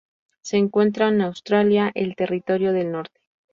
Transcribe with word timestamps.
Se 0.41 0.57
encuentra 0.57 1.09
en 1.09 1.21
Australia: 1.21 1.91
el 1.93 2.15
Territorio 2.15 2.73
del 2.73 2.91
Norte. 2.91 3.21